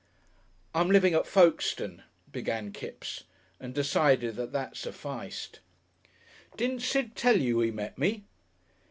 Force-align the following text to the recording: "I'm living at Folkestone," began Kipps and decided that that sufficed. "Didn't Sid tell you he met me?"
"I'm 0.73 0.89
living 0.89 1.13
at 1.13 1.27
Folkestone," 1.27 2.01
began 2.31 2.71
Kipps 2.71 3.25
and 3.59 3.71
decided 3.71 4.35
that 4.35 4.51
that 4.51 4.75
sufficed. 4.75 5.59
"Didn't 6.57 6.79
Sid 6.81 7.15
tell 7.15 7.39
you 7.39 7.59
he 7.59 7.69
met 7.69 7.99
me?" 7.99 8.23